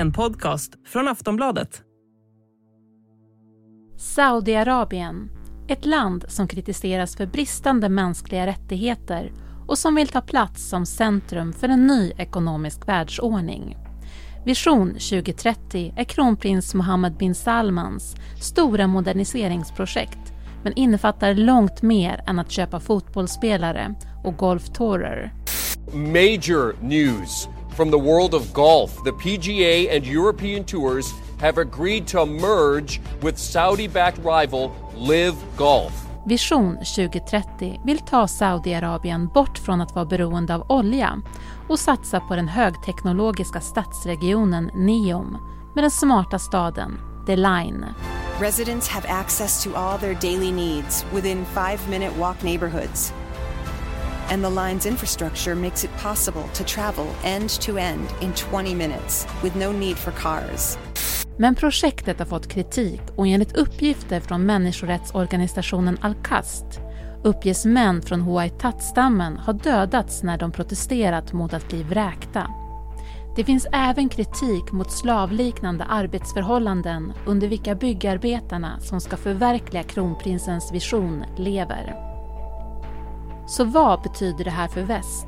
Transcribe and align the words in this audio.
En 0.00 0.12
podcast 0.12 0.72
från 0.86 1.08
Aftonbladet. 1.08 1.82
Saudiarabien, 3.96 5.30
ett 5.68 5.84
land 5.86 6.24
som 6.28 6.48
kritiseras 6.48 7.16
för 7.16 7.26
bristande 7.26 7.88
mänskliga 7.88 8.46
rättigheter 8.46 9.32
och 9.68 9.78
som 9.78 9.94
vill 9.94 10.08
ta 10.08 10.20
plats 10.20 10.68
som 10.68 10.86
centrum 10.86 11.52
för 11.52 11.68
en 11.68 11.86
ny 11.86 12.12
ekonomisk 12.16 12.88
världsordning. 12.88 13.76
Vision 14.44 14.88
2030 14.88 15.94
är 15.96 16.04
kronprins 16.04 16.74
Mohammed 16.74 17.16
bin 17.16 17.34
Salmans 17.34 18.16
stora 18.42 18.86
moderniseringsprojekt 18.86 20.32
men 20.64 20.72
innefattar 20.72 21.34
långt 21.34 21.82
mer 21.82 22.24
än 22.26 22.38
att 22.38 22.50
köpa 22.50 22.80
fotbollsspelare 22.80 23.94
och 24.24 24.36
golftourer. 24.36 25.32
Major 25.92 26.76
news 26.82 27.48
from 27.80 27.90
the 27.90 27.98
world 27.98 28.34
of 28.34 28.52
golf. 28.52 29.04
The 29.04 29.12
PGA 29.12 29.96
and 29.96 30.06
European 30.06 30.64
Tours 30.64 31.14
have 31.40 31.56
agreed 31.56 32.06
to 32.08 32.26
merge 32.26 33.00
with 33.22 33.38
Saudi-backed 33.38 34.18
rival 34.18 34.70
Live 34.96 35.34
Golf. 35.56 35.92
Vision 36.26 36.76
2030 36.76 37.80
vill 37.84 37.98
ta 37.98 38.28
Saudiarabien 38.28 39.28
bort 39.28 39.58
från 39.58 39.80
att 39.80 39.94
vara 39.94 40.04
beroende 40.04 40.54
av 40.54 40.66
olja 40.68 41.22
och 41.68 41.78
satsa 41.78 42.20
på 42.20 42.36
den 42.36 42.48
högteknologiska 42.48 43.60
stadsregionen 43.60 44.70
Neom 44.74 45.38
med 45.74 45.84
den 45.84 45.90
smarta 45.90 46.38
staden 46.38 47.00
The 47.26 47.36
Line. 47.36 47.86
Residents 48.40 48.88
have 48.88 49.08
access 49.08 49.64
to 49.64 49.70
all 49.74 49.98
their 49.98 50.14
daily 50.14 50.52
needs 50.52 51.04
within 51.14 51.44
five 51.44 51.90
minute 51.90 52.12
walk 52.18 52.42
neighborhoods. 52.42 53.12
And 54.30 54.44
the 54.44 54.50
line's 54.50 54.86
infrastructure 54.86 55.54
makes 55.54 55.84
it 55.84 55.90
possible 56.02 56.44
to 56.54 56.64
travel 56.64 57.06
end 57.24 57.50
to 57.60 57.78
end 57.78 58.08
in 58.20 58.32
20 58.32 58.74
minutes 58.74 59.26
with 59.42 59.56
no 59.56 59.72
need 59.72 59.96
for 59.96 60.10
cars. 60.10 60.78
Men 61.38 61.54
projektet 61.54 62.18
har 62.18 62.26
fått 62.26 62.48
kritik 62.48 63.00
och 63.16 63.26
enligt 63.26 63.56
uppgifter 63.56 64.20
från 64.20 64.46
människorättsorganisationen 64.46 65.98
Al-Qast 66.00 66.80
uppges 67.24 67.64
män 67.64 68.02
från 68.02 68.20
Huaytat-stammen 68.20 69.36
ha 69.36 69.52
dödats 69.52 70.22
när 70.22 70.38
de 70.38 70.52
protesterat 70.52 71.32
mot 71.32 71.54
att 71.54 71.68
bli 71.68 71.82
vräkta. 71.82 72.46
Det 73.36 73.44
finns 73.44 73.66
även 73.72 74.08
kritik 74.08 74.72
mot 74.72 74.92
slavliknande 74.92 75.84
arbetsförhållanden 75.84 77.12
under 77.26 77.48
vilka 77.48 77.74
byggarbetarna 77.74 78.80
som 78.80 79.00
ska 79.00 79.16
förverkliga 79.16 79.82
kronprinsens 79.82 80.72
vision 80.72 81.24
lever. 81.36 82.09
Så 83.50 83.64
vad 83.64 84.02
betyder 84.02 84.44
det 84.44 84.50
här 84.50 84.68
för 84.68 84.82
väst? 84.82 85.26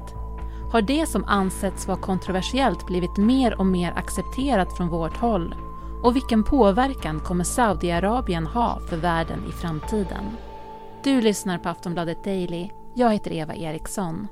Har 0.73 0.83
det 0.83 1.07
som 1.07 1.25
ansetts 1.25 1.89
vara 1.89 2.01
kontroversiellt 2.01 2.87
blivit 2.87 3.17
mer 3.17 3.59
och 3.59 3.67
mer 3.67 3.93
accepterat 3.97 4.77
från 4.77 4.89
vårt 4.89 5.17
håll? 5.17 5.55
Och 6.03 6.17
vilken 6.17 6.45
påverkan 6.45 7.21
kommer 7.21 7.45
Saudiarabien 7.45 8.47
ha 8.47 8.81
för 8.89 8.97
världen 8.97 9.45
i 9.49 9.53
framtiden? 9.53 10.25
Du 11.05 11.21
lyssnar 11.21 11.59
på 11.59 11.69
Aftonbladet 11.69 12.25
Daily. 12.25 12.69
Jag 12.97 13.13
heter 13.13 13.33
Eva 13.33 13.55
Eriksson. 13.55 14.29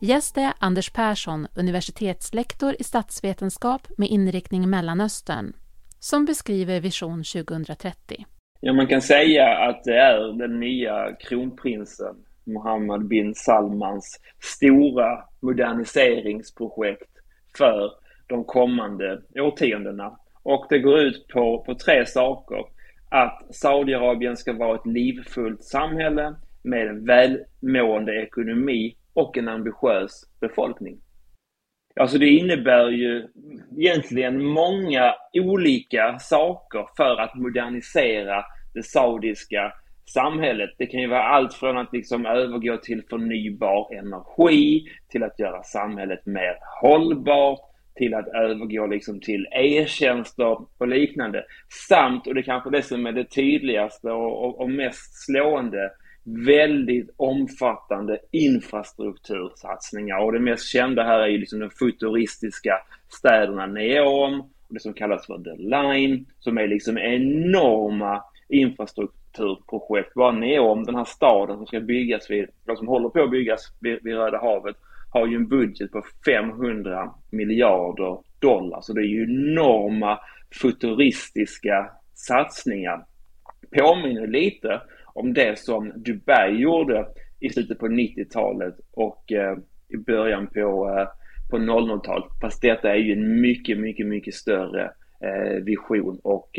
Gäst 0.00 0.38
är 0.38 0.52
Anders 0.58 0.90
Persson, 0.90 1.46
universitetslektor 1.54 2.76
i 2.78 2.84
statsvetenskap 2.84 3.88
med 3.96 4.08
inriktning 4.08 4.70
Mellanöstern, 4.70 5.52
som 5.98 6.24
beskriver 6.24 6.80
Vision 6.80 7.24
2030. 7.24 8.26
Ja, 8.64 8.72
man 8.72 8.86
kan 8.86 9.02
säga 9.02 9.58
att 9.58 9.84
det 9.84 9.96
är 9.96 10.38
den 10.38 10.60
nya 10.60 11.16
kronprinsen 11.20 12.16
Mohammed 12.44 13.08
bin 13.08 13.34
Salmans 13.34 14.20
stora 14.40 15.24
moderniseringsprojekt 15.40 17.10
för 17.56 17.90
de 18.26 18.44
kommande 18.44 19.22
årtiondena. 19.34 20.18
Och 20.42 20.66
det 20.70 20.78
går 20.78 20.98
ut 20.98 21.28
på, 21.28 21.64
på 21.64 21.74
tre 21.74 22.06
saker. 22.06 22.64
Att 23.08 23.54
Saudiarabien 23.54 24.36
ska 24.36 24.52
vara 24.52 24.74
ett 24.74 24.86
livfullt 24.86 25.64
samhälle 25.64 26.34
med 26.62 26.86
en 26.86 27.04
välmående 27.04 28.22
ekonomi 28.22 28.96
och 29.12 29.38
en 29.38 29.48
ambitiös 29.48 30.24
befolkning. 30.40 31.00
Alltså 32.00 32.18
det 32.18 32.28
innebär 32.28 32.88
ju 32.88 33.28
egentligen 33.78 34.44
många 34.44 35.14
olika 35.34 36.18
saker 36.18 36.86
för 36.96 37.20
att 37.20 37.34
modernisera 37.34 38.44
det 38.74 38.82
saudiska 38.82 39.72
samhället. 40.04 40.70
Det 40.78 40.86
kan 40.86 41.00
ju 41.00 41.08
vara 41.08 41.22
allt 41.22 41.54
från 41.54 41.78
att 41.78 41.92
liksom 41.92 42.26
övergå 42.26 42.76
till 42.76 43.02
förnybar 43.10 43.94
energi, 43.94 44.84
till 45.08 45.22
att 45.22 45.38
göra 45.38 45.62
samhället 45.62 46.26
mer 46.26 46.56
hållbart, 46.82 47.60
till 47.94 48.14
att 48.14 48.28
övergå 48.28 48.86
liksom 48.86 49.20
till 49.20 49.46
e-tjänster 49.52 50.58
och 50.78 50.88
liknande. 50.88 51.44
Samt, 51.88 52.26
och 52.26 52.34
det 52.34 52.42
kanske 52.42 52.70
det 52.70 52.82
som 52.82 53.06
är 53.06 53.12
det 53.12 53.24
tydligaste 53.24 54.10
och, 54.10 54.44
och, 54.44 54.60
och 54.60 54.70
mest 54.70 55.24
slående, 55.24 55.90
väldigt 56.24 57.10
omfattande 57.16 58.18
infrastruktursatsningar 58.30 60.18
och 60.18 60.32
det 60.32 60.40
mest 60.40 60.68
kända 60.68 61.02
här 61.02 61.18
är 61.18 61.26
ju 61.26 61.38
liksom 61.38 61.58
de 61.58 61.70
futuristiska 61.70 62.78
städerna 63.08 63.66
Neom 63.66 64.40
och 64.40 64.74
det 64.74 64.80
som 64.80 64.94
kallas 64.94 65.26
för 65.26 65.38
The 65.38 65.56
Line 65.56 66.26
som 66.38 66.58
är 66.58 66.68
liksom 66.68 66.98
enorma 66.98 68.24
infrastrukturprojekt. 68.48 70.14
Bara 70.14 70.32
Neom, 70.32 70.84
den 70.84 70.94
här 70.94 71.04
staden 71.04 71.56
som 71.56 71.66
ska 71.66 71.80
byggas 71.80 72.30
vid, 72.30 72.48
som 72.76 72.88
håller 72.88 73.08
på 73.08 73.22
att 73.22 73.30
byggas 73.30 73.60
vid, 73.80 73.98
vid 74.02 74.14
Röda 74.14 74.38
havet 74.38 74.76
har 75.10 75.26
ju 75.26 75.36
en 75.36 75.48
budget 75.48 75.92
på 75.92 76.02
500 76.26 77.14
miljarder 77.30 78.18
dollar. 78.38 78.80
Så 78.80 78.92
det 78.92 79.00
är 79.00 79.04
ju 79.04 79.22
enorma 79.22 80.18
futuristiska 80.62 81.90
satsningar. 82.14 83.04
Påminner 83.78 84.26
lite 84.26 84.80
om 85.14 85.32
det 85.32 85.58
som 85.58 85.92
Dubai 85.96 86.60
gjorde 86.60 87.06
i 87.40 87.50
slutet 87.50 87.78
på 87.78 87.86
90-talet 87.86 88.74
och 88.92 89.32
eh, 89.32 89.58
i 89.88 89.96
början 89.96 90.46
på, 90.46 90.96
eh, 90.98 91.08
på 91.50 91.58
00-talet. 91.58 92.28
Fast 92.40 92.62
detta 92.62 92.90
är 92.90 92.96
ju 92.96 93.12
en 93.12 93.40
mycket, 93.40 93.78
mycket, 93.78 94.06
mycket 94.06 94.34
större 94.34 94.90
eh, 95.20 95.64
vision 95.64 96.18
och 96.24 96.50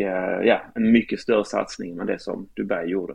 ja, 0.44 0.62
en 0.75 0.91
mycket 0.91 1.19
större 1.19 1.46
satsning 1.46 1.97
än 2.00 2.06
det 2.06 2.19
som 2.19 2.50
Dubai 2.56 2.90
gjorde. 2.90 3.14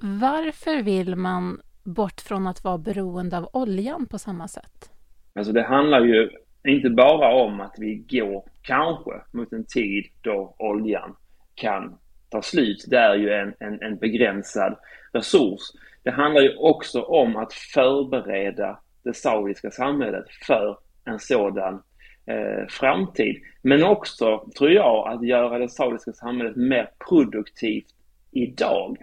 Varför 0.00 0.82
vill 0.82 1.16
man 1.16 1.60
bort 1.84 2.20
från 2.20 2.46
att 2.46 2.64
vara 2.64 2.78
beroende 2.78 3.38
av 3.38 3.48
oljan 3.52 4.06
på 4.06 4.18
samma 4.18 4.48
sätt? 4.48 4.90
Alltså 5.34 5.52
det 5.52 5.62
handlar 5.62 6.00
ju 6.00 6.30
inte 6.64 6.90
bara 6.90 7.34
om 7.34 7.60
att 7.60 7.74
vi 7.78 8.04
går 8.10 8.44
kanske 8.62 9.12
mot 9.32 9.52
en 9.52 9.64
tid 9.64 10.04
då 10.22 10.56
oljan 10.58 11.16
kan 11.54 11.98
tar 12.30 12.42
slut. 12.42 12.84
Det 12.88 12.98
är 12.98 13.14
ju 13.14 13.32
en, 13.32 13.54
en, 13.60 13.82
en 13.82 13.96
begränsad 13.96 14.76
resurs. 15.12 15.60
Det 16.02 16.10
handlar 16.10 16.42
ju 16.42 16.56
också 16.56 17.02
om 17.02 17.36
att 17.36 17.52
förbereda 17.52 18.80
det 19.04 19.14
saudiska 19.14 19.70
samhället 19.70 20.24
för 20.46 20.78
en 21.04 21.18
sådan 21.18 21.82
eh, 22.26 22.66
framtid. 22.68 23.36
Men 23.62 23.84
också, 23.84 24.50
tror 24.58 24.70
jag, 24.70 25.08
att 25.08 25.26
göra 25.26 25.58
det 25.58 25.68
saudiska 25.68 26.12
samhället 26.12 26.56
mer 26.56 26.90
produktivt 27.08 27.86
idag. 28.30 28.96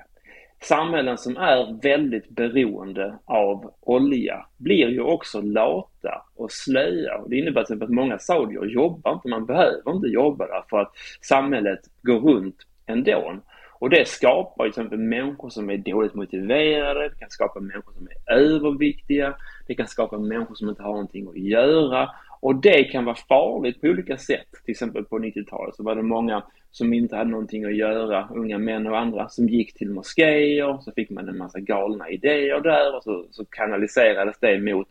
Samhällen 0.61 1.17
som 1.17 1.37
är 1.37 1.81
väldigt 1.81 2.29
beroende 2.29 3.19
av 3.25 3.73
olja 3.81 4.45
blir 4.57 4.89
ju 4.89 5.01
också 5.01 5.41
lata 5.41 6.25
och 6.35 6.51
slöa. 6.51 7.27
Det 7.27 7.37
innebär 7.37 7.63
till 7.63 7.73
exempel 7.73 7.85
att 7.85 7.93
många 7.93 8.19
saudier 8.19 8.65
jobbar 8.65 9.13
inte, 9.13 9.27
man 9.27 9.45
behöver 9.45 9.91
inte 9.91 10.07
jobba 10.07 10.47
där 10.47 10.63
för 10.69 10.77
att 10.79 10.91
samhället 11.21 11.79
går 12.01 12.19
runt 12.19 12.57
ändå. 12.85 13.39
Och 13.79 13.89
det 13.89 14.07
skapar 14.07 14.63
till 14.63 14.69
exempel 14.69 14.99
människor 14.99 15.49
som 15.49 15.69
är 15.69 15.77
dåligt 15.77 16.13
motiverade, 16.13 17.09
det 17.09 17.19
kan 17.19 17.29
skapa 17.29 17.59
människor 17.59 17.93
som 17.93 18.07
är 18.07 18.33
överviktiga, 18.33 19.35
det 19.67 19.75
kan 19.75 19.87
skapa 19.87 20.17
människor 20.17 20.55
som 20.55 20.69
inte 20.69 20.83
har 20.83 20.91
någonting 20.91 21.27
att 21.27 21.37
göra. 21.37 22.09
Och 22.39 22.55
det 22.55 22.83
kan 22.83 23.05
vara 23.05 23.15
farligt 23.15 23.81
på 23.81 23.87
olika 23.87 24.17
sätt. 24.17 24.47
Till 24.65 24.71
exempel 24.71 25.03
på 25.03 25.19
90-talet 25.19 25.75
så 25.75 25.83
var 25.83 25.95
det 25.95 26.03
många 26.03 26.43
som 26.71 26.93
inte 26.93 27.15
hade 27.15 27.29
någonting 27.29 27.65
att 27.65 27.75
göra, 27.75 28.29
unga 28.33 28.57
män 28.57 28.87
och 28.87 28.99
andra, 28.99 29.29
som 29.29 29.49
gick 29.49 29.73
till 29.73 29.89
moskéer, 29.89 30.77
så 30.81 30.91
fick 30.91 31.09
man 31.09 31.29
en 31.29 31.37
massa 31.37 31.59
galna 31.59 32.09
idéer 32.09 32.61
där 32.61 32.95
och 32.95 33.03
så, 33.03 33.25
så 33.31 33.45
kanaliserades 33.45 34.35
det 34.39 34.59
mot 34.59 34.87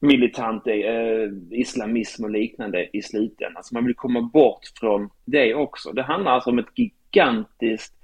militant 0.00 0.66
eh, 0.66 1.32
islamism 1.50 2.24
och 2.24 2.30
liknande 2.30 2.88
i 2.92 3.02
slutändan. 3.02 3.64
Så 3.64 3.74
man 3.74 3.84
vill 3.84 3.94
komma 3.94 4.22
bort 4.22 4.60
från 4.80 5.10
det 5.24 5.54
också. 5.54 5.92
Det 5.92 6.02
handlar 6.02 6.32
alltså 6.32 6.50
om 6.50 6.58
ett 6.58 6.74
gigantiskt 7.16 7.94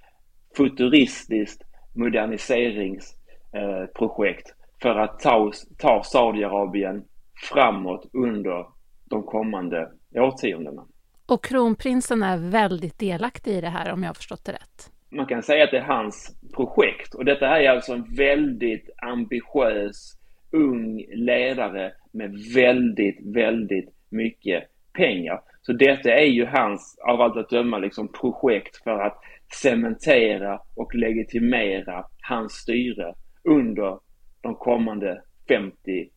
futuristiskt 0.56 1.62
moderniseringsprojekt 1.94 4.48
eh, 4.48 4.54
för 4.82 4.98
att 4.98 5.20
ta, 5.20 5.52
ta 5.78 6.02
Saudiarabien 6.04 7.04
framåt 7.50 8.10
under 8.12 8.66
de 9.04 9.22
kommande 9.22 9.90
årtiondena. 10.14 10.86
Och 11.26 11.44
kronprinsen 11.44 12.22
är 12.22 12.50
väldigt 12.50 12.98
delaktig 12.98 13.52
i 13.52 13.60
det 13.60 13.68
här 13.68 13.92
om 13.92 14.02
jag 14.02 14.08
har 14.08 14.14
förstått 14.14 14.44
det 14.44 14.52
rätt. 14.52 14.90
Man 15.10 15.26
kan 15.26 15.42
säga 15.42 15.64
att 15.64 15.70
det 15.70 15.78
är 15.78 15.82
hans 15.82 16.36
projekt 16.54 17.14
och 17.14 17.24
detta 17.24 17.46
är 17.46 17.70
alltså 17.70 17.92
en 17.92 18.14
väldigt 18.14 18.90
ambitiös 18.96 20.16
ung 20.50 21.04
ledare 21.14 21.92
med 22.12 22.34
väldigt, 22.54 23.18
väldigt 23.34 23.88
mycket 24.10 24.64
pengar. 24.92 25.40
Så 25.62 25.72
detta 25.72 26.10
är 26.12 26.26
ju 26.26 26.46
hans, 26.46 26.98
av 27.08 27.20
allt 27.20 27.36
att 27.36 27.50
döma, 27.50 27.78
liksom 27.78 28.12
projekt 28.12 28.76
för 28.76 28.98
att 29.00 29.18
cementera 29.62 30.60
och 30.76 30.94
legitimera 30.94 32.04
hans 32.20 32.52
styre 32.52 33.14
under 33.44 33.98
de 34.40 34.54
kommande 34.54 35.22
50 35.48 36.08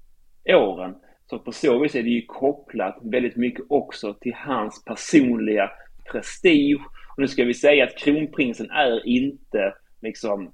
åren. 0.50 0.96
Så 1.30 1.40
på 1.40 1.52
så 1.52 1.80
vis 1.80 1.96
är 1.96 2.04
det 2.04 2.10
ju 2.10 2.26
kopplat 2.26 2.98
väldigt 3.04 3.36
mycket 3.36 3.66
också 3.70 4.14
till 4.14 4.34
hans 4.34 4.84
personliga 4.86 5.72
prestige. 6.12 6.82
Och 7.16 7.22
nu 7.22 7.28
ska 7.28 7.44
vi 7.44 7.54
säga 7.54 7.84
att 7.84 7.98
kronprinsen 7.98 8.70
är 8.70 9.08
inte 9.08 9.74
liksom 10.02 10.54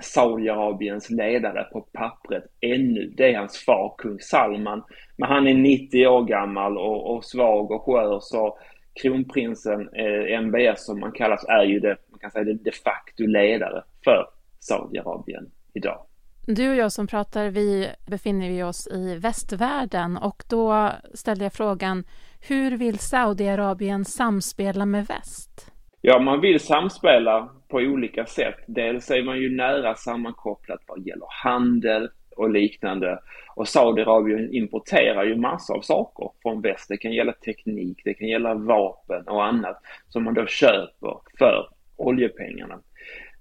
Saudiarabiens 0.00 1.10
ledare 1.10 1.64
på 1.72 1.80
pappret 1.80 2.44
ännu. 2.60 3.12
Det 3.16 3.34
är 3.34 3.38
hans 3.38 3.64
far, 3.64 3.94
kung 3.98 4.18
Salman. 4.20 4.82
Men 5.16 5.28
han 5.28 5.46
är 5.46 5.54
90 5.54 6.06
år 6.06 6.24
gammal 6.24 6.78
och, 6.78 7.16
och 7.16 7.24
svag 7.24 7.70
och 7.70 7.82
skör 7.82 8.18
så 8.20 8.58
kronprinsen 9.02 9.88
eh, 9.92 10.40
MBS 10.40 10.86
som 10.86 11.00
man 11.00 11.12
kallas 11.12 11.44
är 11.48 11.64
ju 11.64 11.80
det, 11.80 11.96
man 12.10 12.18
kan 12.18 12.30
säga 12.30 12.44
det 12.44 12.54
de 12.54 12.72
facto 12.72 13.26
ledare 13.26 13.82
för 14.04 14.26
Saudiarabien 14.60 15.50
idag. 15.74 16.06
Du 16.46 16.70
och 16.70 16.76
jag 16.76 16.92
som 16.92 17.06
pratar, 17.06 17.48
vi 17.48 17.88
befinner 18.06 18.64
oss 18.64 18.88
i 18.92 19.14
västvärlden 19.14 20.16
och 20.16 20.44
då 20.48 20.90
ställde 21.14 21.44
jag 21.44 21.52
frågan, 21.52 22.04
hur 22.48 22.76
vill 22.76 22.98
Saudiarabien 22.98 24.04
samspela 24.04 24.86
med 24.86 25.06
väst? 25.06 25.72
Ja, 26.00 26.18
man 26.18 26.40
vill 26.40 26.60
samspela 26.60 27.48
på 27.70 27.76
olika 27.76 28.26
sätt. 28.26 28.56
Dels 28.66 29.10
är 29.10 29.22
man 29.22 29.38
ju 29.38 29.56
nära 29.56 29.94
sammankopplat 29.94 30.80
vad 30.86 31.06
gäller 31.06 31.26
handel 31.44 32.08
och 32.36 32.50
liknande. 32.50 33.18
Och 33.54 33.68
Saudiarabien 33.68 34.54
importerar 34.54 35.24
ju 35.24 35.36
massor 35.36 35.76
av 35.76 35.80
saker 35.80 36.30
från 36.42 36.60
väst. 36.60 36.88
Det 36.88 36.96
kan 36.96 37.12
gälla 37.12 37.32
teknik, 37.32 38.00
det 38.04 38.14
kan 38.14 38.28
gälla 38.28 38.54
vapen 38.54 39.28
och 39.28 39.44
annat 39.44 39.82
som 40.08 40.24
man 40.24 40.34
då 40.34 40.46
köper 40.46 41.16
för 41.38 41.68
oljepengarna. 41.96 42.80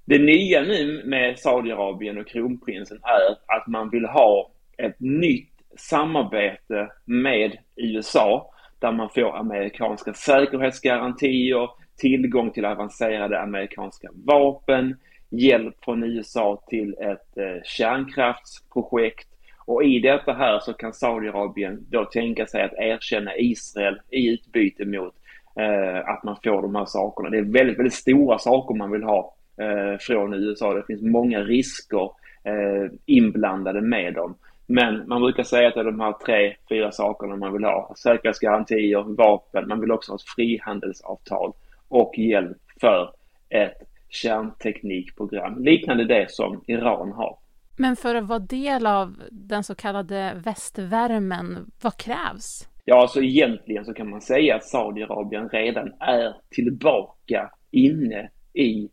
Det 0.06 0.20
nya 0.20 0.62
nu 0.62 1.04
med 1.06 1.40
Saudiarabien 1.40 2.18
och 2.18 2.28
kronprinsen 2.28 3.00
är 3.04 3.56
att 3.58 3.68
man 3.68 3.90
vill 3.90 4.06
ha 4.06 4.52
ett 4.78 5.00
nytt 5.00 5.54
samarbete 5.78 6.92
med 7.06 7.58
USA 7.76 8.54
där 8.80 8.92
man 8.92 9.10
får 9.10 9.38
amerikanska 9.38 10.14
säkerhetsgarantier, 10.14 11.70
tillgång 12.00 12.52
till 12.52 12.66
avancerade 12.66 13.42
amerikanska 13.42 14.10
vapen, 14.26 14.96
hjälp 15.30 15.76
från 15.84 16.04
USA 16.04 16.64
till 16.68 16.96
ett 17.00 17.38
eh, 17.38 17.64
kärnkraftsprojekt 17.64 19.30
och 19.70 19.84
i 19.84 20.00
detta 20.00 20.34
här 20.34 20.60
så 20.60 20.74
kan 20.74 20.94
Saudiarabien 20.94 21.86
då 21.90 22.06
tänka 22.06 22.46
sig 22.46 22.64
att 22.64 22.74
erkänna 22.74 23.38
Israel 23.38 24.00
i 24.10 24.28
utbyte 24.30 24.86
mot 24.86 25.14
eh, 25.60 26.10
att 26.10 26.24
man 26.24 26.36
får 26.44 26.62
de 26.62 26.76
här 26.76 26.86
sakerna. 26.86 27.30
Det 27.30 27.38
är 27.38 27.54
väldigt, 27.54 27.80
väldigt 27.80 27.94
stora 27.94 28.38
saker 28.38 28.76
man 28.76 28.92
vill 28.92 29.04
ha 29.04 29.36
eh, 29.62 29.98
från 30.00 30.34
USA. 30.34 30.74
Det 30.74 30.86
finns 30.88 31.02
många 31.02 31.40
risker 31.40 32.04
eh, 32.44 32.92
inblandade 33.06 33.82
med 33.82 34.14
dem. 34.14 34.36
Men 34.68 35.08
man 35.08 35.22
brukar 35.22 35.44
säga 35.44 35.68
att 35.68 35.74
det 35.74 35.80
är 35.80 35.84
de 35.84 36.00
här 36.00 36.16
tre, 36.26 36.56
fyra 36.70 36.92
sakerna 36.92 37.36
man 37.36 37.54
vill 37.54 37.64
ha. 37.64 37.94
Säkerhetsgarantier, 37.98 39.16
vapen, 39.16 39.68
man 39.68 39.82
vill 39.82 39.92
också 39.92 40.12
ha 40.12 40.16
ett 40.16 40.36
frihandelsavtal 40.36 41.54
och 41.90 42.18
hjälp 42.18 42.58
för 42.82 43.14
ett 43.50 43.78
kärnteknikprogram 44.10 45.64
liknande 45.64 46.06
det 46.06 46.32
som 46.32 46.64
Iran 46.68 47.12
har. 47.12 47.38
Men 47.78 47.96
för 47.96 48.16
att 48.16 48.28
vara 48.28 48.40
del 48.40 48.86
av 48.86 49.16
den 49.32 49.64
så 49.64 49.76
kallade 49.76 50.34
västvärmen, 50.46 51.72
vad 51.82 51.98
krävs? 51.98 52.68
Ja, 52.86 53.02
alltså 53.02 53.22
egentligen 53.22 53.86
så 53.86 53.94
kan 53.94 54.10
man 54.10 54.22
säga 54.22 54.56
att 54.56 54.64
Saudiarabien 54.64 55.50
redan 55.50 55.94
är 56.00 56.36
tillbaka 56.50 57.52
inne 57.72 58.30
i 58.54 58.90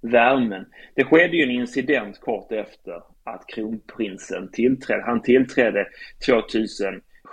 värmen. 0.00 0.66
Det 0.94 1.04
skedde 1.04 1.36
ju 1.36 1.42
en 1.42 1.60
incident 1.60 2.20
kort 2.20 2.52
efter 2.52 3.02
att 3.24 3.46
kronprinsen 3.46 4.50
tillträdde. 4.52 5.02
Han 5.02 5.22
tillträdde 5.22 5.86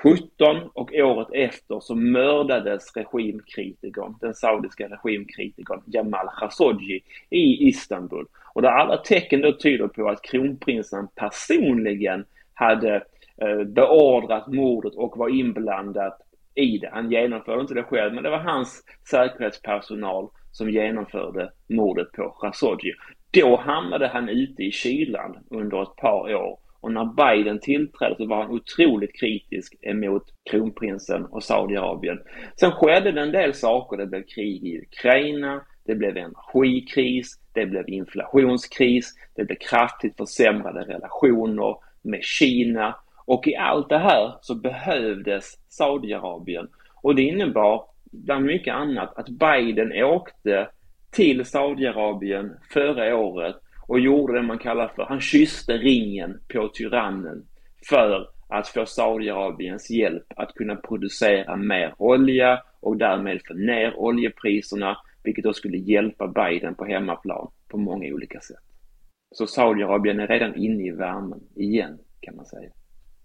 2017 0.02 0.70
och 0.74 0.92
året 0.94 1.28
efter 1.34 1.80
så 1.80 1.96
mördades 1.96 2.96
regimkritikern, 2.96 4.16
den 4.22 4.34
saudiska 4.34 4.88
regimkritikern 4.88 5.82
Jamal 5.86 6.28
Khashoggi 6.40 7.04
i 7.30 7.68
Istanbul. 7.68 8.26
Och 8.54 8.62
där 8.62 8.70
alla 8.70 8.98
tecken 8.98 9.42
då 9.42 9.52
tyder 9.52 9.88
på 9.88 10.10
att 10.10 10.22
kronprinsen 10.22 11.08
personligen 11.16 12.26
hade 12.54 12.96
eh, 13.38 13.64
beordrat 13.64 14.48
mordet 14.48 14.96
och 14.96 15.18
var 15.18 15.30
inblandad 15.30 16.14
i 16.56 16.78
det. 16.78 16.90
Han 16.94 17.12
genomförde 17.12 17.62
inte 17.62 17.74
det 17.74 17.84
själv, 17.84 18.14
men 18.14 18.24
det 18.24 18.30
var 18.30 18.38
hans 18.38 18.84
säkerhetspersonal 19.10 20.30
som 20.52 20.70
genomförde 20.70 21.52
mordet 21.70 22.12
på 22.12 22.30
Khashoggi. 22.30 22.94
Då 23.32 23.56
hamnade 23.56 24.08
han 24.08 24.30
ute 24.30 24.64
i 24.64 24.72
kylan 24.72 25.38
under 25.50 25.82
ett 25.84 25.96
par 25.96 26.36
år 26.36 26.60
och 26.82 26.92
när 26.92 27.06
Biden 27.06 27.60
tillträdde 27.60 28.16
så 28.16 28.26
var 28.26 28.44
han 28.44 28.52
otroligt 28.52 29.20
kritisk 29.20 29.76
emot 29.82 30.24
kronprinsen 30.50 31.26
och 31.26 31.44
Saudiarabien. 31.44 32.20
Sen 32.60 32.72
skedde 32.72 33.12
det 33.12 33.22
en 33.22 33.32
del 33.32 33.54
saker. 33.54 33.98
Det 33.98 34.06
blev 34.06 34.24
krig 34.24 34.64
i 34.64 34.82
Ukraina, 34.82 35.62
det 35.86 35.96
blev 35.96 36.18
energikris, 36.18 37.40
det 37.54 37.66
blev 37.66 37.90
inflationskris, 37.90 39.14
det 39.36 39.44
blev 39.44 39.56
kraftigt 39.56 40.18
försämrade 40.18 40.80
relationer 40.80 41.76
med 42.02 42.24
Kina 42.24 42.96
och 43.26 43.48
i 43.48 43.56
allt 43.56 43.90
det 43.90 43.98
här 43.98 44.36
så 44.42 44.56
behövdes 44.56 45.58
Saudiarabien 45.70 46.68
och 47.02 47.16
det 47.16 47.22
innebar 47.22 47.86
bland 48.12 48.46
mycket 48.46 48.74
annat 48.74 49.18
att 49.18 49.30
Biden 49.30 50.04
åkte 50.04 50.68
till 51.12 51.46
Saudiarabien 51.46 52.58
förra 52.74 53.18
året 53.18 53.56
och 53.92 54.00
gjorde 54.00 54.34
det 54.34 54.42
man 54.42 54.58
kallar 54.58 54.88
för, 54.88 55.04
han 55.04 55.22
kysste 55.22 55.74
ringen 55.78 56.40
på 56.54 56.68
tyrannen 56.68 57.46
för 57.90 58.28
att 58.48 58.68
få 58.68 58.86
Saudiarabiens 58.86 59.90
hjälp 59.90 60.24
att 60.36 60.54
kunna 60.54 60.76
producera 60.76 61.56
mer 61.56 61.94
olja 61.98 62.64
och 62.80 62.98
därmed 62.98 63.42
få 63.48 63.54
ner 63.54 64.00
oljepriserna, 64.00 64.98
vilket 65.24 65.44
då 65.44 65.54
skulle 65.54 65.78
hjälpa 65.78 66.28
Biden 66.28 66.76
på 66.76 66.86
hemmaplan 66.86 67.52
på 67.68 67.78
många 67.78 68.14
olika 68.14 68.40
sätt. 68.40 68.64
Så 69.32 69.48
Saudiarabien 69.48 70.20
är 70.20 70.28
redan 70.28 70.56
inne 70.56 70.88
i 70.88 70.92
värmen 70.92 71.40
igen, 71.56 72.00
kan 72.20 72.36
man 72.36 72.46
säga. 72.46 72.70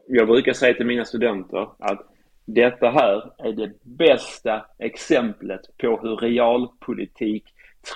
Jag 0.08 0.26
brukar 0.28 0.52
säga 0.52 0.74
till 0.74 0.86
mina 0.86 1.04
studenter 1.04 1.68
att 1.78 2.06
detta 2.44 2.90
här 2.90 3.32
är 3.38 3.52
det 3.52 3.72
bästa 3.82 4.66
exemplet 4.78 5.60
på 5.78 6.00
hur 6.02 6.16
realpolitik 6.16 7.44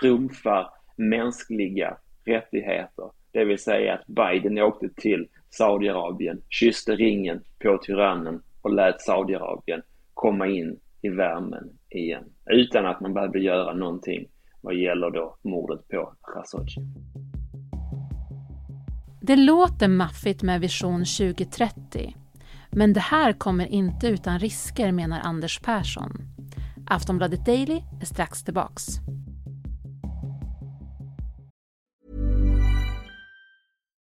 trumfar 0.01 0.71
mänskliga 0.97 1.97
rättigheter. 2.25 3.11
Det 3.33 3.45
vill 3.45 3.59
säga 3.59 3.95
att 3.95 4.07
Biden 4.07 4.59
åkte 4.59 4.89
till 4.97 5.29
Saudiarabien, 5.51 6.43
kysste 6.49 6.97
ringen 6.97 7.43
på 7.59 7.79
tyrannen 7.79 8.43
och 8.63 8.75
lät 8.75 9.01
Saudiarabien 9.01 9.83
komma 10.15 10.47
in 10.47 10.81
i 11.03 11.09
värmen 11.09 11.71
igen. 11.89 12.25
Utan 12.47 12.87
att 12.87 13.01
man 13.01 13.15
behövde 13.15 13.39
göra 13.39 13.75
någonting 13.75 14.27
vad 14.61 14.75
gäller 14.75 15.11
då 15.11 15.37
mordet 15.43 15.89
på 15.89 16.15
Khashoggi. 16.23 16.81
Det 19.23 19.37
låter 19.37 19.89
maffigt 19.89 20.43
med 20.43 20.61
Vision 20.61 21.05
2030. 21.05 22.17
Men 22.71 22.93
det 22.93 23.01
här 23.01 23.33
kommer 23.33 23.67
inte 23.67 24.09
utan 24.09 24.39
risker 24.39 24.93
menar 24.93 25.21
Anders 25.21 25.61
Persson. 25.61 26.13
Aftonbladet 26.87 27.47
Daily 27.47 27.83
är 28.01 28.05
strax 28.05 28.45
tillbaks. 28.45 28.83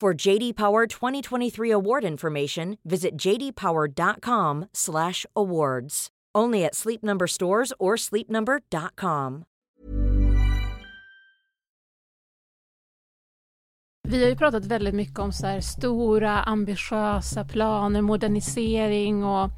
For 0.00 0.28
JD 0.28 0.56
Power 0.56 0.86
2023 0.86 1.72
award 1.72 2.04
information, 2.04 2.76
visit 2.84 3.10
jdpower.com/awards. 3.18 6.08
Only 6.38 6.64
at 6.64 6.74
Sleep 6.74 7.02
Number 7.02 7.26
stores 7.26 7.72
or 7.78 7.96
sleepnumber.com. 7.96 9.44
Vi 14.08 14.22
har 14.22 14.30
ju 14.30 14.36
pratat 14.36 14.66
väldigt 14.66 14.94
mycket 14.94 15.18
om 15.18 15.32
så 15.32 15.46
här 15.46 15.60
stora 15.60 16.42
ambitiösa 16.42 17.44
planer, 17.44 18.00
modernisering 18.00 19.24
och, 19.24 19.50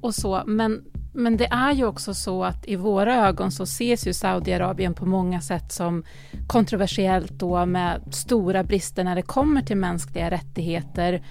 och 0.00 0.14
så. 0.14 0.42
Men, 0.46 0.84
men 1.18 1.36
det 1.36 1.46
är 1.46 1.72
ju 1.72 1.84
också 1.84 2.14
så 2.14 2.44
att 2.44 2.66
i 2.66 2.76
våra 2.76 3.26
ögon 3.26 3.52
så 3.52 3.62
ses 3.62 4.06
ju 4.06 4.12
Saudiarabien 4.12 4.94
på 4.94 5.06
många 5.06 5.40
sätt 5.40 5.72
som 5.72 6.04
kontroversiellt 6.46 7.32
då 7.32 7.66
med 7.66 8.14
stora 8.14 8.64
brister 8.64 9.04
när 9.04 9.14
det 9.14 9.22
kommer 9.22 9.62
till 9.62 9.76
mänskliga 9.76 10.30
rättigheter. 10.30 11.22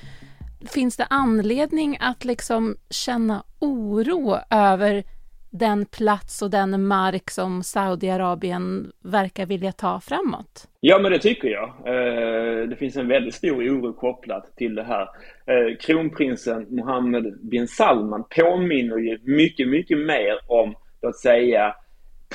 Finns 0.61 0.97
det 0.97 1.05
anledning 1.09 1.97
att 2.01 2.25
liksom 2.25 2.75
känna 2.89 3.43
oro 3.59 4.37
över 4.49 5.03
den 5.57 5.85
plats 5.85 6.41
och 6.41 6.49
den 6.49 6.87
mark 6.87 7.29
som 7.29 7.63
Saudiarabien 7.63 8.91
verkar 9.03 9.45
vilja 9.45 9.71
ta 9.71 9.99
framåt? 9.99 10.67
Ja, 10.79 10.99
men 10.99 11.11
det 11.11 11.19
tycker 11.19 11.47
jag. 11.47 11.69
Eh, 11.69 12.67
det 12.69 12.75
finns 12.75 12.95
en 12.95 13.07
väldigt 13.07 13.35
stor 13.35 13.63
oro 13.63 13.93
kopplat 13.93 14.57
till 14.57 14.75
det 14.75 14.83
här. 14.83 15.01
Eh, 15.45 15.77
kronprinsen 15.77 16.67
Mohammed 16.69 17.39
bin 17.41 17.67
Salman 17.67 18.23
påminner 18.35 18.97
ju 18.97 19.19
mycket, 19.23 19.67
mycket 19.67 19.97
mer 19.97 20.39
om, 20.47 20.75
låt 21.01 21.19
säga, 21.19 21.75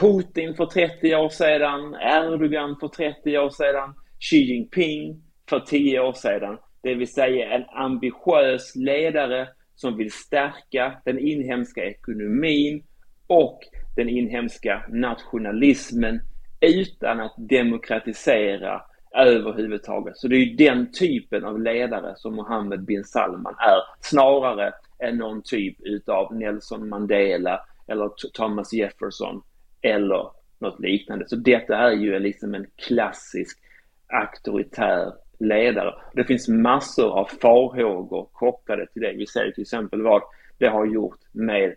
Putin 0.00 0.54
för 0.54 0.66
30 0.66 1.14
år 1.16 1.28
sedan, 1.28 1.94
Erdogan 1.94 2.76
för 2.80 2.88
30 2.88 3.38
år 3.38 3.50
sedan, 3.50 3.94
Xi 4.20 4.36
Jinping 4.36 5.22
för 5.48 5.60
10 5.60 6.00
år 6.00 6.12
sedan. 6.12 6.58
Det 6.82 6.94
vill 6.94 7.12
säga 7.12 7.54
en 7.54 7.64
ambitiös 7.64 8.76
ledare 8.76 9.48
som 9.74 9.96
vill 9.96 10.12
stärka 10.12 10.92
den 11.04 11.18
inhemska 11.18 11.84
ekonomin 11.84 12.82
och 13.32 13.60
den 13.96 14.08
inhemska 14.08 14.82
nationalismen 14.88 16.20
utan 16.60 17.20
att 17.20 17.34
demokratisera 17.36 18.82
överhuvudtaget. 19.14 20.16
Så 20.16 20.28
det 20.28 20.36
är 20.36 20.38
ju 20.38 20.56
den 20.56 20.92
typen 20.92 21.44
av 21.44 21.60
ledare 21.60 22.14
som 22.16 22.36
Mohammed 22.36 22.84
bin 22.84 23.04
Salman 23.04 23.54
är, 23.58 23.78
snarare 24.00 24.72
än 24.98 25.16
någon 25.16 25.42
typ 25.42 25.76
utav 25.80 26.34
Nelson 26.34 26.88
Mandela 26.88 27.60
eller 27.86 28.10
Thomas 28.32 28.72
Jefferson 28.72 29.42
eller 29.82 30.30
något 30.58 30.80
liknande. 30.80 31.28
Så 31.28 31.36
detta 31.36 31.76
är 31.76 31.92
ju 31.92 32.18
liksom 32.18 32.54
en 32.54 32.66
klassisk 32.76 33.58
auktoritär 34.06 35.12
ledare. 35.38 35.94
Det 36.14 36.24
finns 36.24 36.48
massor 36.48 37.18
av 37.18 37.24
farhågor 37.24 38.28
kopplade 38.32 38.86
till 38.86 39.02
det. 39.02 39.12
Vi 39.12 39.26
ser 39.26 39.50
till 39.50 39.62
exempel 39.62 40.02
vad 40.02 40.22
det 40.58 40.68
har 40.68 40.86
gjort 40.86 41.18
med 41.32 41.74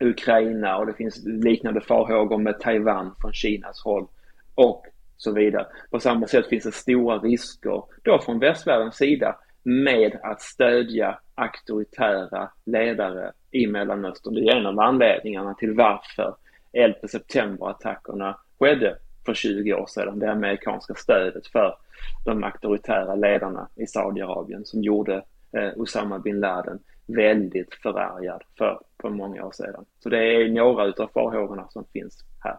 Ukraina 0.00 0.76
och 0.76 0.86
det 0.86 0.94
finns 0.94 1.24
liknande 1.24 1.80
farhågor 1.80 2.38
med 2.38 2.60
Taiwan 2.60 3.14
från 3.20 3.32
Kinas 3.32 3.82
håll 3.84 4.06
och 4.54 4.86
så 5.16 5.32
vidare. 5.32 5.66
På 5.90 6.00
samma 6.00 6.26
sätt 6.26 6.46
finns 6.46 6.64
det 6.64 6.72
stora 6.72 7.18
risker 7.18 7.82
då 8.02 8.18
från 8.18 8.38
västvärldens 8.38 8.96
sida 8.96 9.36
med 9.62 10.18
att 10.22 10.40
stödja 10.40 11.18
auktoritära 11.34 12.50
ledare 12.64 13.32
i 13.50 13.66
Mellanöstern. 13.66 14.34
Det 14.34 14.40
är 14.40 14.56
en 14.56 14.66
av 14.66 14.80
anledningarna 14.80 15.54
till 15.54 15.74
varför 15.74 16.34
11 16.72 17.08
september-attackerna 17.08 18.36
skedde 18.58 18.96
för 19.26 19.34
20 19.34 19.74
år 19.74 19.86
sedan. 19.86 20.18
Det 20.18 20.32
amerikanska 20.32 20.94
stödet 20.94 21.46
för 21.46 21.76
de 22.24 22.44
auktoritära 22.44 23.14
ledarna 23.14 23.68
i 23.74 23.86
Saudiarabien 23.86 24.64
som 24.64 24.82
gjorde 24.82 25.22
eh, 25.52 25.70
Osama 25.76 26.18
bin 26.18 26.40
Laden 26.40 26.78
väldigt 27.08 27.74
förargad 27.74 28.42
för, 28.58 28.80
för 29.00 29.10
många 29.10 29.44
år 29.44 29.52
sedan. 29.52 29.84
Så 30.02 30.08
det 30.08 30.18
är 30.18 30.48
några 30.48 30.84
utav 30.84 31.08
farhågorna 31.14 31.68
som 31.68 31.84
finns 31.92 32.24
här. 32.44 32.58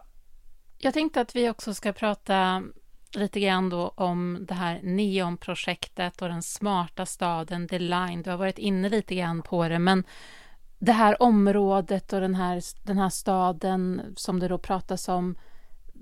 Jag 0.78 0.94
tänkte 0.94 1.20
att 1.20 1.36
vi 1.36 1.50
också 1.50 1.74
ska 1.74 1.92
prata 1.92 2.62
lite 3.16 3.40
grann 3.40 3.70
då 3.70 3.88
om 3.88 4.38
det 4.48 4.54
här 4.54 4.80
neonprojektet 4.82 6.22
och 6.22 6.28
den 6.28 6.42
smarta 6.42 7.06
staden 7.06 7.68
The 7.68 7.78
Line. 7.78 8.22
Du 8.22 8.30
har 8.30 8.36
varit 8.36 8.58
inne 8.58 8.88
lite 8.88 9.14
grann 9.14 9.42
på 9.42 9.68
det, 9.68 9.78
men 9.78 10.04
det 10.78 10.92
här 10.92 11.22
området 11.22 12.12
och 12.12 12.20
den 12.20 12.34
här, 12.34 12.62
den 12.86 12.98
här 12.98 13.08
staden 13.08 14.02
som 14.16 14.40
det 14.40 14.48
då 14.48 14.58
pratas 14.58 15.08
om, 15.08 15.38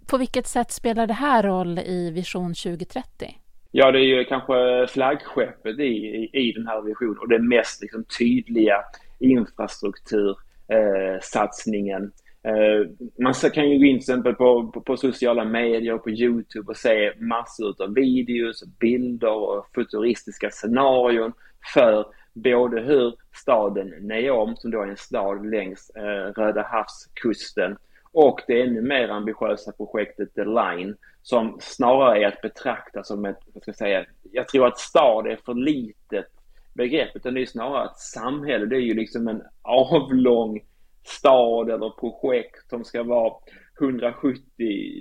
på 0.07 0.19
vilket 0.19 0.47
sätt 0.47 0.73
spelar 0.73 1.07
det 1.07 1.14
här 1.14 1.43
roll 1.43 1.78
i 1.78 2.11
Vision 2.11 2.55
2030? 2.55 3.38
Ja, 3.70 3.92
det 3.92 3.98
är 3.98 4.18
ju 4.18 4.25
kanske 4.25 4.87
flaggskeppet 4.88 5.78
i, 5.78 5.82
i, 5.82 6.30
i 6.32 6.52
den 6.52 6.66
här 6.66 6.82
visionen 6.82 7.18
och 7.18 7.28
den 7.28 7.48
mest 7.48 7.82
liksom, 7.82 8.04
tydliga 8.18 8.84
infrastruktursatsningen. 9.18 12.12
Eh, 12.42 12.52
eh, 12.52 12.87
man 13.18 13.34
kan 13.34 13.70
ju 13.70 13.78
gå 13.78 13.84
in 13.84 13.96
till 13.96 14.02
exempel 14.02 14.34
på, 14.34 14.72
på, 14.72 14.80
på, 14.80 14.96
sociala 14.96 15.44
medier 15.44 15.94
och 15.94 16.04
på 16.04 16.10
Youtube 16.10 16.70
och 16.70 16.76
se 16.76 17.12
massor 17.18 17.82
av 17.82 17.94
videos, 17.94 18.64
bilder 18.80 19.32
och 19.32 19.66
futuristiska 19.75 20.50
scenarion 20.50 21.32
för 21.75 22.06
både 22.34 22.80
hur 22.80 23.14
staden 23.34 23.94
Neom, 24.00 24.56
som 24.56 24.70
då 24.70 24.82
är 24.82 24.87
en 24.87 24.96
stad 24.96 25.46
längs 25.46 25.90
eh, 25.90 26.32
Röda 26.32 26.62
havskusten, 26.62 27.76
och 28.12 28.40
det 28.46 28.62
ännu 28.62 28.82
mer 28.82 29.08
ambitiösa 29.08 29.72
projektet 29.72 30.34
The 30.34 30.44
Line 30.44 30.96
som 31.28 31.56
snarare 31.61 32.23
är 32.23 32.28
att 32.28 32.40
betrakta 32.40 33.04
som 33.04 33.25
ett, 33.25 33.38
vad 33.54 33.62
ska 33.62 33.68
jag 33.68 33.76
säga, 33.76 34.06
jag 34.32 34.49
tror 34.49 34.66
att 34.66 34.78
stad 34.78 35.26
är 35.26 35.38
för 35.44 35.54
litet 35.54 36.26
begrepp 36.75 37.16
utan 37.16 37.35
det 37.35 37.42
är 37.42 37.47
snarare 37.47 37.85
ett 37.85 37.99
samhälle, 37.99 38.66
det 38.66 38.76
är 38.76 38.80
ju 38.80 38.94
liksom 38.94 39.28
en 39.28 39.42
avlång 39.62 40.61
stad 41.04 41.70
eller 41.70 41.90
projekt 41.90 42.70
som 42.70 42.85
ska 42.85 43.02
vara 43.02 43.32
170 43.80 44.40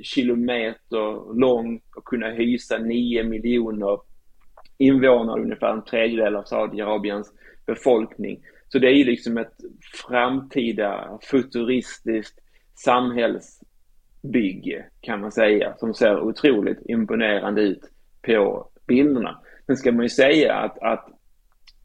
kilometer 0.04 1.34
lång 1.40 1.82
och 1.96 2.06
kunna 2.06 2.30
hysa 2.30 2.78
9 2.78 3.24
miljoner 3.24 4.00
invånare, 4.78 5.42
ungefär 5.42 5.74
en 5.74 5.86
tredjedel 5.86 6.36
av 6.36 6.44
Saudiarabiens 6.44 7.34
befolkning. 7.66 8.44
Så 8.70 8.80
det 8.80 8.88
är 8.88 8.96
ju 8.96 9.04
liksom 9.04 9.38
ett 9.38 9.56
framtida 10.08 11.20
futuristiskt 11.22 12.40
samhälls 12.76 13.62
bygge 14.32 14.86
kan 15.02 15.22
man 15.22 15.32
säga 15.32 15.74
som 15.78 15.94
ser 15.94 16.20
otroligt 16.20 16.80
imponerande 16.86 17.62
ut 17.62 17.82
på 18.22 18.70
bilderna. 18.88 19.42
Sen 19.66 19.78
ska 19.78 19.92
man 19.92 20.06
ju 20.06 20.10
säga 20.10 20.56
att, 20.56 20.80
att 20.80 21.10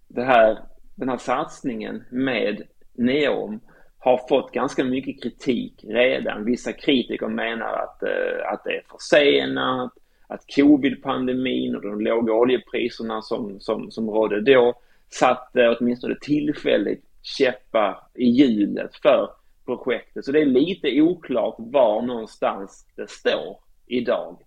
det 0.08 0.22
här, 0.24 0.58
den 0.94 1.08
här 1.08 1.16
satsningen 1.16 2.04
med 2.10 2.62
Neom 2.92 3.60
har 3.98 4.28
fått 4.28 4.52
ganska 4.52 4.84
mycket 4.84 5.22
kritik 5.22 5.84
redan. 5.88 6.44
Vissa 6.44 6.72
kritiker 6.72 7.28
menar 7.28 7.72
att, 7.72 8.02
eh, 8.02 8.52
att 8.52 8.64
det 8.64 8.76
är 8.76 8.82
försenat, 8.90 9.92
att 10.28 10.44
covid-pandemin 10.56 11.76
och 11.76 11.82
de 11.82 12.00
låga 12.00 12.32
oljepriserna 12.32 13.22
som, 13.22 13.60
som, 13.60 13.90
som 13.90 14.10
rådde 14.10 14.40
då 14.40 14.74
satte 15.10 15.68
åtminstone 15.68 16.16
tillfälligt 16.20 17.04
käppar 17.22 17.98
i 18.14 18.24
hjulet 18.24 18.96
för 18.96 19.30
projektet. 19.64 20.24
Så 20.24 20.32
det 20.32 20.40
är 20.40 20.46
lite 20.46 21.00
oklart 21.00 21.54
var 21.58 22.02
någonstans 22.02 22.86
det 22.96 23.10
står 23.10 23.58
idag. 23.86 24.38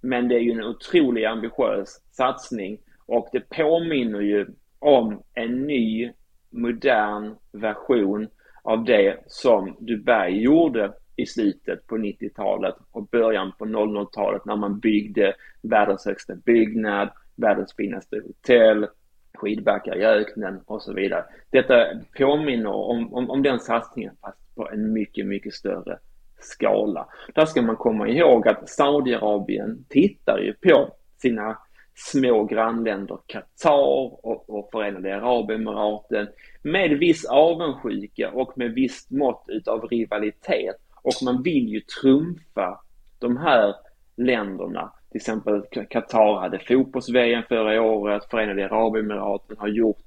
Men 0.00 0.28
det 0.28 0.34
är 0.34 0.40
ju 0.40 0.52
en 0.52 0.64
otroligt 0.64 1.26
ambitiös 1.26 2.00
satsning 2.10 2.78
och 3.06 3.28
det 3.32 3.40
påminner 3.40 4.20
ju 4.20 4.46
om 4.78 5.22
en 5.34 5.66
ny 5.66 6.12
modern 6.50 7.34
version 7.52 8.28
av 8.62 8.84
det 8.84 9.16
som 9.26 9.76
Dubai 9.80 10.40
gjorde 10.40 10.92
i 11.16 11.26
slutet 11.26 11.86
på 11.86 11.96
90-talet 11.96 12.74
och 12.90 13.06
början 13.08 13.52
på 13.58 13.64
00-talet 13.64 14.44
när 14.44 14.56
man 14.56 14.78
byggde 14.78 15.34
världens 15.62 16.06
högsta 16.06 16.34
byggnad, 16.34 17.08
världens 17.36 17.74
finaste 17.76 18.22
hotell, 18.26 18.86
skidbackar 19.34 19.96
i 19.96 20.04
öknen 20.04 20.60
och 20.66 20.82
så 20.82 20.92
vidare. 20.92 21.24
Detta 21.50 21.86
påminner 22.18 22.72
om, 22.72 23.14
om, 23.14 23.30
om 23.30 23.42
den 23.42 23.60
satsningen 23.60 24.16
fast 24.20 24.54
på 24.54 24.68
en 24.68 24.92
mycket, 24.92 25.26
mycket 25.26 25.54
större 25.54 25.98
skala. 26.40 27.08
Där 27.34 27.46
ska 27.46 27.62
man 27.62 27.76
komma 27.76 28.08
ihåg 28.08 28.48
att 28.48 28.68
Saudiarabien 28.68 29.84
tittar 29.88 30.38
ju 30.38 30.52
på 30.52 30.94
sina 31.22 31.58
små 31.94 32.44
grannländer 32.44 33.18
Qatar 33.26 34.26
och, 34.26 34.50
och 34.50 34.68
Förenade 34.72 35.16
Arabemiraten 35.16 36.28
med 36.62 36.90
viss 36.90 37.24
avundsjuka 37.24 38.30
och 38.30 38.58
med 38.58 38.72
visst 38.72 39.10
mått 39.10 39.44
utav 39.48 39.84
rivalitet 39.84 40.76
och 41.02 41.14
man 41.24 41.42
vill 41.42 41.68
ju 41.68 41.80
trumfa 41.80 42.80
de 43.18 43.36
här 43.36 43.74
länderna. 44.16 44.92
Till 45.12 45.18
exempel 45.18 45.62
Qatar 45.90 46.40
hade 46.40 46.58
fotbolls-VM 46.58 47.42
förra 47.48 47.82
året, 47.82 48.24
Förenade 48.30 48.64
Arabemiraten 48.64 49.56
har 49.58 49.68
gjort 49.68 50.04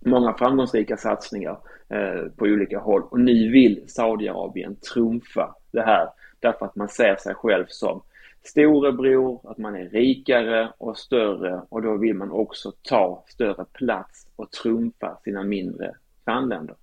många 0.00 0.34
framgångsrika 0.34 0.96
satsningar 0.96 1.58
eh, 1.88 2.30
på 2.36 2.44
olika 2.44 2.78
håll 2.78 3.02
och 3.02 3.20
nu 3.20 3.50
vill 3.50 3.84
Saudiarabien 3.88 4.76
trumfa 4.94 5.54
det 5.70 5.82
här 5.82 6.08
därför 6.40 6.66
att 6.66 6.76
man 6.76 6.88
ser 6.88 7.16
sig 7.16 7.34
själv 7.34 7.64
som 7.68 8.02
storebror, 8.42 9.50
att 9.50 9.58
man 9.58 9.76
är 9.76 9.88
rikare 9.88 10.72
och 10.78 10.98
större 10.98 11.62
och 11.68 11.82
då 11.82 11.96
vill 11.96 12.14
man 12.14 12.30
också 12.30 12.72
ta 12.82 13.24
större 13.28 13.64
plats 13.64 14.26
och 14.36 14.50
trumfa 14.50 15.18
sina 15.24 15.42
mindre 15.42 15.94
grannländer. 16.24 16.76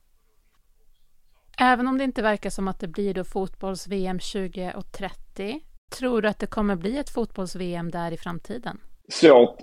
Även 1.59 1.87
om 1.87 1.97
det 1.97 2.03
inte 2.03 2.21
verkar 2.21 2.49
som 2.49 2.67
att 2.67 2.79
det 2.79 2.87
blir 2.87 3.13
då 3.13 3.23
fotbolls-VM 3.23 4.19
2030, 4.19 5.61
tror 5.89 6.21
du 6.21 6.27
att 6.27 6.39
det 6.39 6.47
kommer 6.47 6.75
bli 6.75 6.97
ett 6.97 7.09
fotbolls-VM 7.09 7.91
där 7.91 8.11
i 8.11 8.17
framtiden? 8.17 8.77
Svårt 9.09 9.57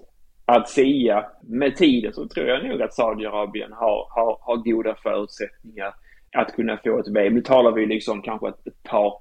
att 0.44 0.68
sia. 0.68 1.26
Med 1.42 1.76
tiden 1.76 2.12
så 2.12 2.28
tror 2.28 2.46
jag 2.46 2.64
nog 2.64 2.82
att 2.82 2.94
Saudiarabien 2.94 3.72
har, 3.72 4.08
har, 4.10 4.38
har 4.40 4.56
goda 4.56 4.94
förutsättningar 5.02 5.94
att 6.32 6.52
kunna 6.54 6.78
få 6.84 6.98
ett 6.98 7.08
VM. 7.08 7.34
Nu 7.34 7.40
talar 7.40 7.72
vi 7.72 7.86
liksom 7.86 8.22
kanske 8.22 8.48
ett, 8.48 8.82
par 8.82 9.12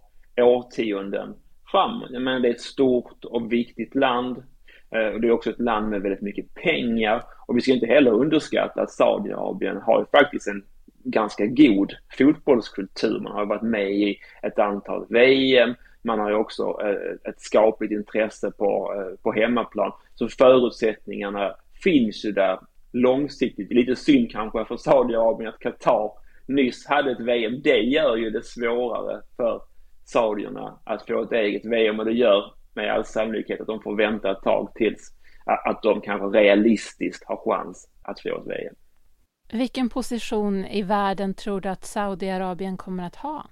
årtionden 0.42 1.36
framåt. 1.72 2.12
Men 2.12 2.42
det 2.42 2.48
är 2.48 2.54
ett 2.54 2.62
stort 2.62 3.26
och 3.26 3.52
viktigt 3.52 3.96
land. 3.96 4.44
Eh, 4.92 5.08
och 5.08 5.22
det 5.22 5.28
är 5.28 5.32
också 5.32 5.50
ett 5.50 5.60
land 5.60 5.90
med 5.90 6.02
väldigt 6.02 6.22
mycket 6.22 6.54
pengar. 6.54 7.24
Och 7.48 7.58
vi 7.58 7.62
ska 7.62 7.74
inte 7.74 7.86
heller 7.86 8.12
underskatta 8.12 8.82
att 8.82 8.92
Saudiarabien 8.92 9.78
har 9.78 10.00
ju 10.00 10.06
faktiskt 10.20 10.48
en 10.48 10.64
ganska 11.04 11.46
god 11.46 11.94
fotbollskultur. 12.18 13.20
Man 13.20 13.32
har 13.32 13.46
varit 13.46 13.62
med 13.62 13.92
i 13.92 14.18
ett 14.42 14.60
antal 14.60 15.06
VM. 15.10 15.76
Man 16.04 16.20
har 16.20 16.30
ju 16.30 16.36
också 16.36 16.64
eh, 16.82 17.30
ett 17.30 17.42
skapligt 17.42 17.92
intresse 17.92 18.52
på, 18.52 18.94
eh, 18.98 19.22
på 19.24 19.32
hemmaplan. 19.32 19.92
Så 20.16 20.28
förutsättningarna 20.28 21.56
finns 21.84 22.26
ju 22.26 22.32
där 22.32 22.60
långsiktigt. 22.92 23.74
Lite 23.74 23.96
synd 23.96 24.32
kanske 24.32 24.66
för 24.66 24.78
Saudiarabien 24.78 25.50
att 25.50 25.60
Qatar 25.60 26.12
nyss 26.48 26.88
hade 26.88 27.12
ett 27.12 27.20
VM. 27.20 27.62
Det 27.64 27.80
gör 27.80 28.16
ju 28.16 28.30
det 28.30 28.46
svårare 28.46 29.22
för 29.38 29.62
saudierna 30.06 30.80
att 30.84 31.08
få 31.08 31.24
ett 31.24 31.32
eget 31.32 31.66
VM 31.66 32.00
och 32.00 32.06
det 32.06 32.14
gör 32.14 32.54
med 32.76 32.94
all 32.94 33.06
sannolikhet 33.06 33.62
att 33.62 33.68
de 33.68 33.82
får 33.82 33.96
vänta 33.96 34.32
ett 34.32 34.44
tag 34.44 34.72
tills 34.76 35.14
att 35.46 35.82
de 35.84 36.02
kanske 36.02 36.40
realistiskt 36.40 37.24
har 37.26 37.38
chans 37.38 37.90
att 38.04 38.20
få 38.20 38.30
ett 38.30 38.48
VM. 38.48 38.76
Vilken 39.52 39.90
position 39.90 40.66
i 40.66 40.82
världen 40.82 41.34
tror 41.34 41.62
du 41.62 41.70
att 41.70 41.86
Saudiarabien 41.86 42.78
kommer 42.78 43.06
att 43.06 43.16
ha? 43.16 43.46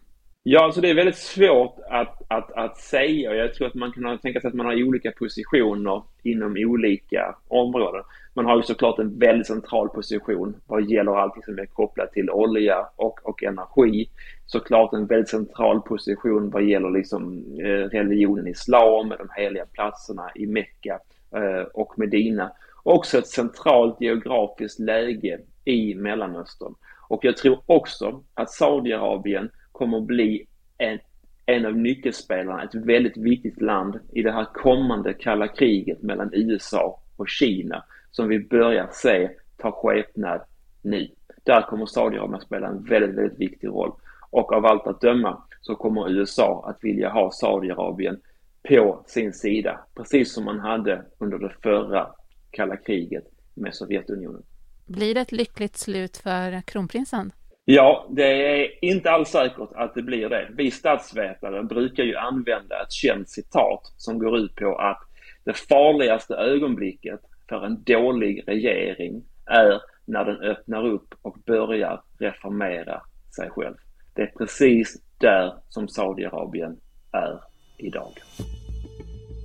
Ja, 0.44 0.64
alltså 0.64 0.82
det 0.82 0.90
är 0.90 0.96
väldigt 0.96 1.18
svårt 1.18 1.80
att, 1.90 2.21
att, 2.32 2.52
att 2.52 2.78
säga. 2.78 3.36
Jag 3.36 3.54
tror 3.54 3.68
att 3.68 3.74
man 3.74 3.92
kan 3.92 4.18
tänka 4.18 4.42
sig 4.42 4.48
att 4.48 4.54
man 4.54 4.66
har 4.66 4.84
olika 4.84 5.12
positioner 5.12 6.04
inom 6.24 6.56
olika 6.58 7.36
områden. 7.48 8.04
Man 8.34 8.46
har 8.46 8.58
ju 8.58 8.64
såklart 8.64 9.00
en 9.00 9.20
väldigt 9.20 9.48
central 9.48 9.90
position 9.90 10.56
vad 10.68 10.90
gäller 10.90 11.20
allting 11.20 11.44
som 11.44 11.60
är 11.60 11.66
kopplat 11.66 12.12
till 12.12 12.30
olja 12.30 12.88
och, 12.96 13.20
och 13.24 13.44
energi. 13.44 14.10
Såklart 14.46 14.94
en 14.94 15.06
väldigt 15.06 15.30
central 15.30 15.82
position 15.82 16.50
vad 16.50 16.64
gäller 16.64 16.90
liksom 16.90 17.46
eh, 17.60 17.90
religionen 17.98 18.48
islam, 18.48 19.10
de 19.10 19.30
heliga 19.36 19.66
platserna 19.66 20.32
i 20.36 20.48
Mecka 20.48 21.00
eh, 21.36 21.64
och 21.74 22.00
Medina. 22.00 22.52
Också 22.84 23.18
ett 23.18 23.28
centralt 23.28 24.02
geografiskt 24.02 24.80
läge 24.80 25.40
i 25.66 25.96
Mellanöstern. 25.96 26.76
Och 27.08 27.26
jag 27.26 27.38
tror 27.38 27.60
också 27.66 28.24
att 28.34 28.52
Saudiarabien 28.52 29.50
kommer 29.72 29.98
att 29.98 30.04
bli 30.04 30.46
en, 30.78 31.00
en 31.46 31.66
av 31.66 31.76
nyckelspelarna, 31.76 32.64
ett 32.64 32.76
väldigt 32.76 33.18
viktigt 33.18 33.62
land 33.62 34.00
i 34.12 34.22
det 34.22 34.32
här 34.32 34.46
kommande 34.54 35.14
kalla 35.14 35.48
kriget 35.48 36.02
mellan 36.02 36.30
USA 36.34 37.02
och 37.16 37.30
Kina 37.30 37.84
som 38.12 38.28
vi 38.28 38.40
börjar 38.40 38.90
se 38.92 39.30
ta 39.58 39.72
skepnad 39.72 40.42
nu. 40.82 41.08
Där 41.44 41.62
kommer 41.62 41.86
Saudiarabien 41.86 42.42
spela 42.42 42.68
en 42.68 42.84
väldigt, 42.84 43.16
väldigt 43.18 43.40
viktig 43.40 43.68
roll. 43.68 43.92
Och 44.30 44.54
av 44.54 44.66
allt 44.66 44.88
att 44.88 45.02
döma 45.02 45.44
så 45.62 45.76
kommer 45.76 46.10
USA 46.10 46.66
att 46.68 46.84
vilja 46.84 47.10
ha 47.10 47.32
Saudiarabien 47.32 48.22
på 48.70 49.04
sin 49.08 49.34
sida, 49.34 49.80
precis 49.96 50.34
som 50.34 50.46
man 50.46 50.60
hade 50.60 51.06
under 51.18 51.38
det 51.38 51.54
förra 51.64 52.08
kalla 52.52 52.78
kriget 52.78 53.26
med 53.54 53.76
Sovjetunionen. 53.76 54.44
Blir 54.86 55.16
det 55.16 55.22
ett 55.22 55.32
lyckligt 55.32 55.78
slut 55.78 56.18
för 56.18 56.62
kronprinsen? 56.62 57.32
Ja, 57.66 58.08
det 58.10 58.62
är 58.62 58.86
inte 58.86 59.12
alls 59.12 59.30
säkert 59.30 59.70
att 59.76 59.94
det 59.94 60.02
blir 60.02 60.30
det. 60.30 60.48
Vi 60.58 60.72
statsvetare 60.72 61.64
brukar 61.64 62.04
ju 62.04 62.16
använda 62.16 62.82
ett 62.84 62.92
känt 62.92 63.30
citat 63.30 63.94
som 63.98 64.20
går 64.20 64.38
ut 64.38 64.56
på 64.56 64.76
att 64.76 65.00
det 65.46 65.54
farligaste 65.54 66.36
ögonblicket 66.36 67.20
för 67.50 67.66
en 67.66 67.84
dålig 67.84 68.44
regering 68.48 69.24
är 69.46 69.82
när 70.06 70.26
den 70.26 70.42
öppnar 70.42 70.88
upp 70.88 71.14
och 71.22 71.38
börjar 71.46 72.02
reformera 72.20 73.02
sig 73.36 73.50
själv. 73.50 73.76
Det 74.16 74.22
är 74.22 74.34
precis 74.38 75.02
där 75.18 75.54
som 75.70 75.88
Saudiarabien 75.88 76.78
är 77.12 77.40
idag. 77.78 78.14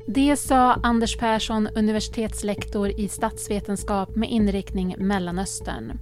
Det 0.09 0.37
sa 0.37 0.73
Anders 0.73 1.17
Persson, 1.17 1.69
universitetslektor 1.77 2.89
i 3.01 3.09
statsvetenskap 3.09 4.17
med 4.17 4.31
inriktning 4.31 4.95
Mellanöstern. 4.99 5.99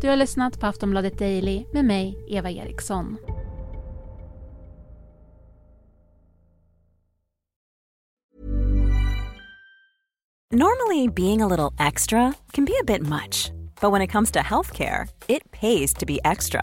Du 0.00 0.08
har 0.08 0.16
lyssnat 0.16 0.60
på 0.60 0.66
Aftonbladet 0.66 1.18
Daily 1.18 1.64
med 1.72 1.84
mig, 1.84 2.18
Eva 2.28 2.50
Eriksson. 2.50 3.16
Normally 10.52 11.08
being 11.08 11.42
a 11.42 11.46
little 11.46 11.72
extra 11.86 12.34
can 12.52 12.64
be 12.64 12.72
a 12.80 12.84
bit 12.84 13.02
much, 13.02 13.50
but 13.80 13.90
when 13.90 14.02
it 14.02 14.12
comes 14.12 14.30
to 14.30 14.38
healthcare, 14.38 15.08
it 15.28 15.50
pays 15.50 15.94
to 15.94 16.06
be 16.06 16.18
extra. 16.24 16.62